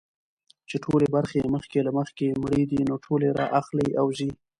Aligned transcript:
چي 0.69 0.75
ټولي 0.85 1.07
برخي 1.15 1.39
مخکي 1.55 1.79
له 1.83 1.91
مخکي 1.99 2.27
مړې 2.41 2.63
دي 2.71 2.81
نو 2.89 2.95
ټولي 3.05 3.29
را 3.39 3.45
اخلي 3.59 3.89
او 3.99 4.07
ځي. 4.17 4.29